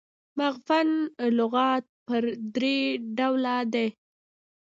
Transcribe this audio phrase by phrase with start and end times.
[0.37, 0.89] مفغن
[1.39, 2.23] لغات پر
[2.55, 2.77] درې
[3.17, 3.87] ډوله دي.